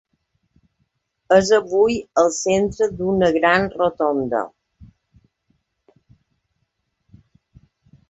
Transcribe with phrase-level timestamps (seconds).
[1.37, 4.43] És avui al centre d'una gran rotonda.